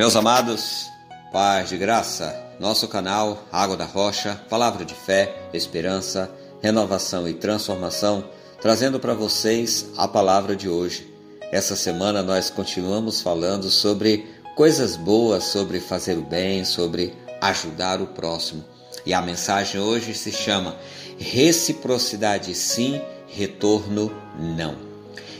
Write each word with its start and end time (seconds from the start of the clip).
Meus 0.00 0.16
amados, 0.16 0.86
paz 1.30 1.68
de 1.68 1.76
graça, 1.76 2.34
nosso 2.58 2.88
canal 2.88 3.44
Água 3.52 3.76
da 3.76 3.84
Rocha, 3.84 4.34
palavra 4.48 4.82
de 4.82 4.94
fé, 4.94 5.50
esperança, 5.52 6.30
renovação 6.62 7.28
e 7.28 7.34
transformação, 7.34 8.24
trazendo 8.62 8.98
para 8.98 9.12
vocês 9.12 9.90
a 9.98 10.08
palavra 10.08 10.56
de 10.56 10.70
hoje. 10.70 11.06
Essa 11.52 11.76
semana 11.76 12.22
nós 12.22 12.48
continuamos 12.48 13.20
falando 13.20 13.68
sobre 13.68 14.26
coisas 14.56 14.96
boas, 14.96 15.44
sobre 15.44 15.80
fazer 15.80 16.16
o 16.16 16.22
bem, 16.22 16.64
sobre 16.64 17.12
ajudar 17.38 18.00
o 18.00 18.06
próximo. 18.06 18.64
E 19.04 19.12
a 19.12 19.20
mensagem 19.20 19.82
hoje 19.82 20.14
se 20.14 20.32
chama 20.32 20.76
Reciprocidade 21.18 22.54
sim, 22.54 23.02
retorno 23.28 24.10
não. 24.56 24.76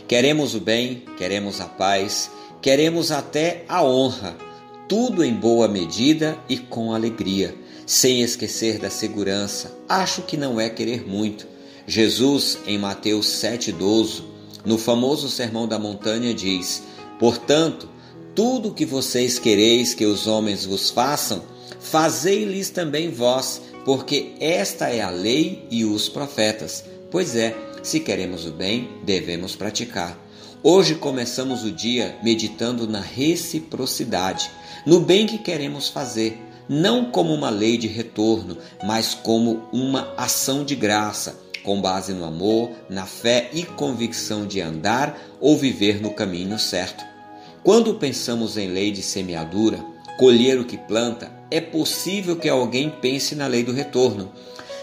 Queremos 0.07 0.53
o 0.53 0.59
bem, 0.59 1.03
queremos 1.17 1.59
a 1.59 1.65
paz, 1.65 2.29
queremos 2.61 3.11
até 3.11 3.65
a 3.67 3.83
honra 3.83 4.50
tudo 4.91 5.23
em 5.23 5.33
boa 5.33 5.69
medida 5.69 6.37
e 6.49 6.57
com 6.57 6.93
alegria, 6.93 7.55
sem 7.85 8.21
esquecer 8.21 8.77
da 8.77 8.89
segurança. 8.89 9.73
Acho 9.87 10.21
que 10.21 10.35
não 10.35 10.59
é 10.59 10.69
querer 10.69 11.07
muito. 11.07 11.47
Jesus, 11.87 12.57
em 12.67 12.77
Mateus 12.77 13.27
7,12, 13.27 14.21
no 14.65 14.77
famoso 14.77 15.29
Sermão 15.29 15.65
da 15.65 15.79
Montanha, 15.79 16.33
diz: 16.33 16.83
Portanto, 17.17 17.87
tudo 18.35 18.67
o 18.67 18.73
que 18.73 18.85
vocês 18.85 19.39
quereis 19.39 19.93
que 19.93 20.05
os 20.05 20.27
homens 20.27 20.65
vos 20.65 20.89
façam, 20.89 21.41
fazei-lhes 21.79 22.69
também 22.69 23.09
vós, 23.09 23.61
porque 23.85 24.33
esta 24.41 24.89
é 24.89 24.99
a 24.99 25.09
lei 25.09 25.65
e 25.71 25.85
os 25.85 26.09
profetas. 26.09 26.83
Pois 27.09 27.33
é, 27.37 27.55
se 27.81 28.01
queremos 28.01 28.45
o 28.45 28.51
bem, 28.51 28.89
devemos 29.05 29.55
praticar. 29.55 30.19
Hoje 30.63 30.95
começamos 30.95 31.63
o 31.63 31.71
dia 31.71 32.17
meditando 32.23 32.87
na 32.87 33.01
reciprocidade, 33.01 34.51
no 34.85 34.99
bem 34.99 35.25
que 35.25 35.37
queremos 35.37 35.89
fazer, 35.89 36.41
não 36.69 37.05
como 37.05 37.33
uma 37.33 37.49
lei 37.49 37.77
de 37.77 37.87
retorno, 37.87 38.57
mas 38.83 39.13
como 39.13 39.63
uma 39.73 40.13
ação 40.15 40.63
de 40.63 40.75
graça, 40.75 41.39
com 41.63 41.81
base 41.81 42.13
no 42.13 42.25
amor, 42.25 42.71
na 42.89 43.05
fé 43.05 43.49
e 43.53 43.63
convicção 43.63 44.45
de 44.45 44.61
andar 44.61 45.19
ou 45.39 45.57
viver 45.57 46.01
no 46.01 46.11
caminho 46.11 46.57
certo. 46.57 47.03
Quando 47.63 47.95
pensamos 47.95 48.57
em 48.57 48.67
lei 48.69 48.91
de 48.91 49.01
semeadura, 49.01 49.83
colher 50.17 50.59
o 50.59 50.65
que 50.65 50.77
planta, 50.77 51.31
é 51.49 51.59
possível 51.59 52.35
que 52.35 52.49
alguém 52.49 52.89
pense 52.89 53.35
na 53.35 53.47
lei 53.47 53.63
do 53.63 53.71
retorno. 53.71 54.31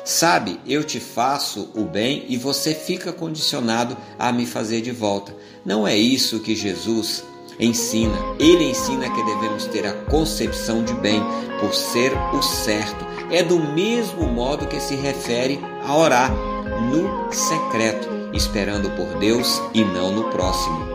Sabe, 0.09 0.59
eu 0.67 0.83
te 0.85 0.99
faço 0.99 1.69
o 1.75 1.85
bem 1.85 2.25
e 2.31 2.39
você 2.39 2.75
fica 2.75 3.13
condicionado 3.13 3.95
a 4.19 4.33
me 4.33 4.47
fazer 4.47 4.81
de 4.81 4.91
volta. 4.91 5.37
Não 5.67 5.87
é 5.87 5.95
isso 5.95 6.41
que 6.41 6.57
Jesus 6.57 7.23
ensina. 7.61 8.17
Ele 8.39 8.71
ensina 8.71 9.11
que 9.11 9.23
devemos 9.23 9.67
ter 9.67 9.87
a 9.87 9.93
concepção 9.93 10.83
de 10.83 10.95
bem 10.95 11.21
por 11.61 11.75
ser 11.75 12.11
o 12.33 12.41
certo. 12.41 13.05
É 13.31 13.43
do 13.43 13.61
mesmo 13.61 14.27
modo 14.27 14.67
que 14.67 14.81
se 14.81 14.95
refere 14.97 15.61
a 15.85 15.95
orar 15.95 16.33
no 16.33 17.31
secreto, 17.31 18.09
esperando 18.33 18.89
por 18.97 19.19
Deus 19.19 19.61
e 19.75 19.85
não 19.85 20.11
no 20.11 20.31
próximo. 20.31 20.89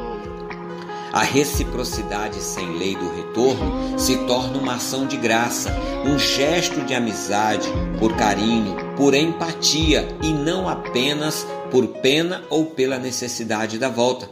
A 1.13 1.21
reciprocidade 1.21 2.41
sem 2.41 2.79
lei 2.79 2.95
do 2.95 3.15
retorno 3.15 3.99
se 3.99 4.17
torna 4.25 4.57
uma 4.57 4.77
ação 4.77 5.05
de 5.05 5.17
graça, 5.17 5.71
um 6.03 6.17
gesto 6.17 6.81
de 6.81 6.95
amizade, 6.95 7.69
por 7.99 8.15
carinho, 8.15 8.82
por 8.95 9.13
empatia 9.13 10.07
e 10.21 10.31
não 10.31 10.67
apenas 10.67 11.45
por 11.71 11.87
pena 11.87 12.43
ou 12.49 12.67
pela 12.67 12.99
necessidade 12.99 13.77
da 13.77 13.89
volta. 13.89 14.29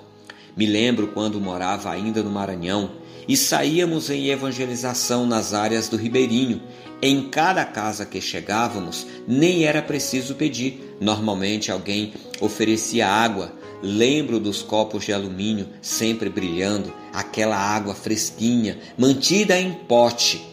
Me 0.55 0.65
lembro 0.65 1.07
quando 1.07 1.39
morava 1.39 1.91
ainda 1.91 2.21
no 2.21 2.29
Maranhão 2.29 2.91
e 3.27 3.37
saíamos 3.37 4.09
em 4.09 4.27
evangelização 4.29 5.25
nas 5.25 5.53
áreas 5.53 5.87
do 5.87 5.97
Ribeirinho. 5.97 6.61
Em 7.01 7.29
cada 7.29 7.65
casa 7.65 8.05
que 8.05 8.21
chegávamos, 8.21 9.07
nem 9.27 9.63
era 9.63 9.81
preciso 9.81 10.35
pedir. 10.35 10.95
Normalmente 10.99 11.71
alguém 11.71 12.13
oferecia 12.39 13.07
água, 13.07 13.53
Lembro 13.81 14.39
dos 14.39 14.61
copos 14.61 15.05
de 15.05 15.11
alumínio 15.11 15.67
sempre 15.81 16.29
brilhando, 16.29 16.93
aquela 17.11 17.57
água 17.57 17.95
fresquinha, 17.95 18.77
mantida 18.95 19.59
em 19.59 19.73
pote. 19.73 20.50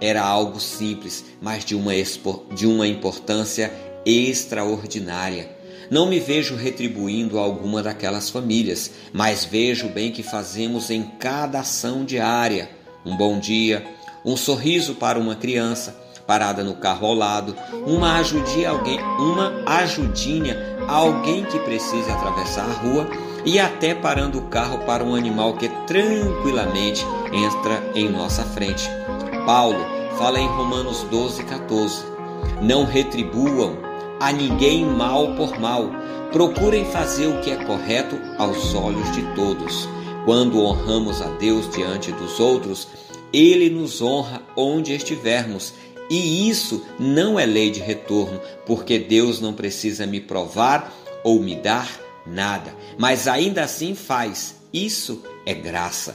Era 0.00 0.22
algo 0.22 0.60
simples, 0.60 1.24
mas 1.40 1.64
de 1.64 1.74
uma, 1.74 1.92
de 2.54 2.66
uma 2.66 2.86
importância 2.86 3.72
extraordinária. 4.04 5.50
Não 5.90 6.06
me 6.06 6.20
vejo 6.20 6.54
retribuindo 6.54 7.38
alguma 7.38 7.82
daquelas 7.82 8.28
famílias, 8.28 8.90
mas 9.12 9.44
vejo 9.44 9.86
o 9.86 9.90
bem 9.90 10.12
que 10.12 10.22
fazemos 10.22 10.90
em 10.90 11.02
cada 11.18 11.60
ação 11.60 12.04
diária. 12.04 12.70
Um 13.06 13.16
bom 13.16 13.38
dia, 13.38 13.86
um 14.24 14.36
sorriso 14.36 14.94
para 14.96 15.18
uma 15.18 15.34
criança 15.34 15.96
parada 16.26 16.62
no 16.62 16.74
carro 16.74 17.06
ao 17.06 17.14
lado, 17.14 17.56
uma 17.86 18.18
ajudinha 18.18 18.68
alguém, 18.68 19.00
uma 19.18 19.62
ajudinha 19.64 20.58
a 20.86 20.92
alguém 20.92 21.42
que 21.46 21.58
precise 21.60 22.10
atravessar 22.10 22.68
a 22.68 22.74
rua 22.74 23.08
e 23.46 23.58
até 23.58 23.94
parando 23.94 24.38
o 24.38 24.48
carro 24.48 24.80
para 24.80 25.02
um 25.02 25.14
animal 25.14 25.56
que 25.56 25.70
tranquilamente 25.86 27.02
entra 27.32 27.82
em 27.94 28.10
nossa 28.10 28.44
frente. 28.44 28.86
Paulo 29.48 29.78
fala 30.18 30.38
em 30.38 30.46
Romanos 30.46 31.04
12, 31.04 31.42
14: 31.44 32.04
Não 32.60 32.84
retribuam 32.84 33.78
a 34.20 34.30
ninguém 34.30 34.84
mal 34.84 35.34
por 35.36 35.58
mal, 35.58 35.90
procurem 36.30 36.84
fazer 36.84 37.28
o 37.28 37.40
que 37.40 37.50
é 37.50 37.64
correto 37.64 38.20
aos 38.36 38.74
olhos 38.74 39.10
de 39.12 39.22
todos. 39.34 39.88
Quando 40.26 40.62
honramos 40.62 41.22
a 41.22 41.28
Deus 41.38 41.66
diante 41.70 42.12
dos 42.12 42.38
outros, 42.38 42.88
Ele 43.32 43.70
nos 43.70 44.02
honra 44.02 44.42
onde 44.54 44.92
estivermos 44.92 45.72
e 46.10 46.50
isso 46.50 46.84
não 46.98 47.40
é 47.40 47.46
lei 47.46 47.70
de 47.70 47.80
retorno, 47.80 48.38
porque 48.66 48.98
Deus 48.98 49.40
não 49.40 49.54
precisa 49.54 50.06
me 50.06 50.20
provar 50.20 50.92
ou 51.24 51.40
me 51.40 51.54
dar 51.54 51.88
nada, 52.26 52.76
mas 52.98 53.26
ainda 53.26 53.64
assim 53.64 53.94
faz. 53.94 54.56
Isso 54.74 55.22
é 55.46 55.54
graça. 55.54 56.14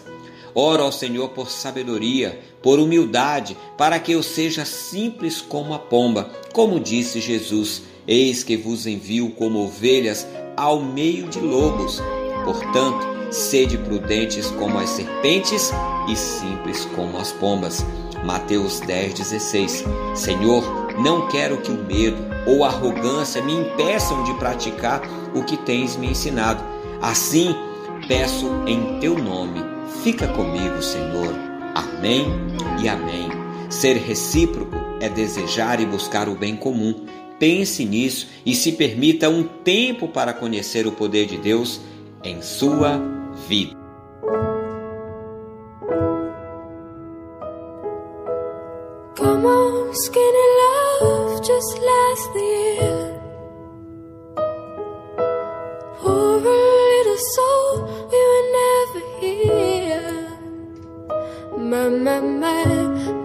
Oro 0.56 0.84
ao 0.84 0.92
Senhor 0.92 1.30
por 1.30 1.50
sabedoria, 1.50 2.40
por 2.62 2.80
humildade, 2.80 3.58
para 3.78 4.00
que 4.00 4.12
eu 4.12 4.22
seja 4.22 4.66
simples 4.66 5.42
como 5.42 5.74
a 5.74 5.80
pomba, 5.80 6.30
como 6.54 6.80
disse 6.80 7.20
Jesus: 7.20 7.82
Eis 8.08 8.44
que 8.44 8.56
vos 8.56 8.86
envio 8.86 9.32
como 9.32 9.66
ovelhas 9.66 10.28
ao 10.56 10.82
meio 10.82 11.28
de 11.28 11.40
lobos. 11.40 12.02
Portanto, 12.46 13.14
sede 13.32 13.78
prudentes 13.78 14.48
como 14.52 14.78
as 14.78 14.90
serpentes 14.92 15.72
e 16.08 16.16
simples 16.16 16.86
como 16.96 17.18
as 17.18 17.32
pombas. 17.32 17.84
Mateus 18.24 18.80
10,16 18.82 20.16
Senhor, 20.16 20.64
não 21.00 21.28
quero 21.28 21.58
que 21.58 21.72
o 21.72 21.84
medo 21.84 22.18
ou 22.46 22.64
a 22.64 22.68
arrogância 22.68 23.42
me 23.42 23.54
impeçam 23.54 24.24
de 24.24 24.34
praticar 24.36 25.02
o 25.34 25.44
que 25.44 25.58
tens 25.58 25.96
me 25.98 26.08
ensinado. 26.08 26.64
Assim, 27.02 27.54
peço 28.08 28.48
em 28.66 29.00
teu 29.00 29.18
nome, 29.18 29.73
fica 30.02 30.28
comigo, 30.30 30.82
Senhor. 30.82 31.34
Amém 31.76 32.26
e 32.82 32.88
amém. 32.88 33.30
Ser 33.70 33.98
recíproco 33.98 34.76
é 35.00 35.10
desejar 35.10 35.80
e 35.80 35.86
buscar 35.86 36.30
o 36.30 36.36
bem 36.36 36.56
comum. 36.56 37.06
Pense 37.40 37.84
nisso 37.84 38.28
e 38.46 38.56
se 38.56 38.72
permita 38.72 39.30
um 39.30 39.44
tempo 39.44 40.08
para 40.08 40.34
conhecer 40.34 40.88
o 40.88 40.92
poder 40.92 41.26
de 41.26 41.38
Deus 41.38 41.82
em 42.24 42.42
sua 42.42 43.02
vida. 43.48 43.84
skinny 49.94 50.48
love 50.62 51.46
just 51.46 51.78
last 51.78 52.34
the 52.34 52.53
My, 61.84 61.90
my, 61.90 62.22
my, 62.22 62.66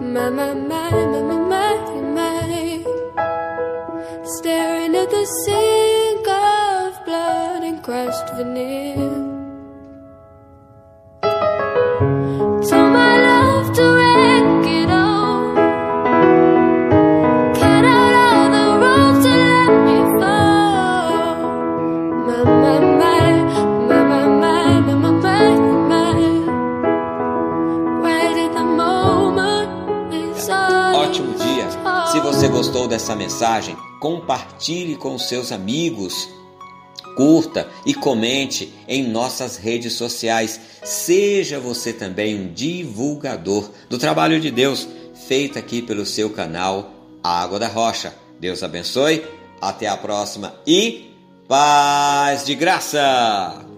my, 0.01 0.29
my, 0.29 0.53
my, 0.53 0.91
my, 1.13 1.75
my, 2.13 2.83
Staring 4.25 4.95
at 4.97 5.09
the 5.09 5.25
sink 5.45 6.27
of 6.27 7.05
blood 7.05 7.63
and 7.63 7.81
crushed 7.81 8.35
veneer. 8.35 9.28
Você 32.31 32.47
gostou 32.47 32.87
dessa 32.87 33.15
mensagem, 33.15 33.75
compartilhe 33.99 34.95
com 34.95 35.17
seus 35.17 35.51
amigos. 35.51 36.29
curta 37.17 37.67
e 37.85 37.93
comente 37.93 38.71
em 38.87 39.05
nossas 39.05 39.57
redes 39.57 39.93
sociais. 39.93 40.59
Seja 40.83 41.59
você 41.59 41.91
também 41.91 42.39
um 42.39 42.53
divulgador 42.53 43.69
do 43.89 43.97
trabalho 43.97 44.39
de 44.39 44.51
Deus 44.51 44.87
feito 45.27 45.57
aqui 45.59 45.81
pelo 45.81 46.05
seu 46.05 46.29
canal 46.29 46.91
Água 47.21 47.59
da 47.59 47.67
Rocha. 47.67 48.13
Deus 48.39 48.63
abençoe, 48.63 49.25
até 49.59 49.87
a 49.87 49.97
próxima 49.97 50.53
e 50.65 51.11
paz 51.47 52.45
de 52.45 52.55
graça! 52.55 53.68